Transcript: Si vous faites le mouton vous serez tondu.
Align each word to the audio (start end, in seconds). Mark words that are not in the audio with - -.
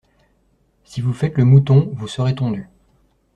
Si 0.83 0.99
vous 0.99 1.13
faites 1.13 1.37
le 1.37 1.45
mouton 1.45 1.91
vous 1.93 2.07
serez 2.07 2.33
tondu. 2.33 2.67